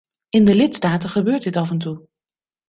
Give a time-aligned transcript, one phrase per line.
[0.29, 2.07] In de lidstaten gebeurt dit af en toe.